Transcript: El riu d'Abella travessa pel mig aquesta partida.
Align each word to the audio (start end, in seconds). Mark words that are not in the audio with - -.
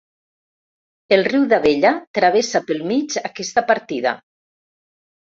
El 1.17 1.25
riu 1.27 1.43
d'Abella 1.51 1.93
travessa 2.21 2.65
pel 2.73 2.83
mig 2.95 3.21
aquesta 3.33 3.67
partida. 3.73 4.19